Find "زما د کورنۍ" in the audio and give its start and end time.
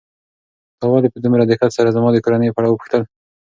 1.95-2.49